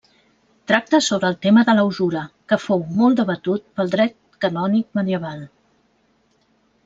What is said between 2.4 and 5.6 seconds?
que fou molt debatut pel Dret Canònic medieval.